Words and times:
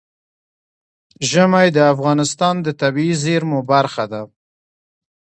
ژمی 1.29 1.67
د 1.75 1.79
افغانستان 1.93 2.55
د 2.65 2.67
طبیعي 2.81 3.15
زیرمو 3.23 3.59
برخه 3.71 4.05
ده. 4.11 4.21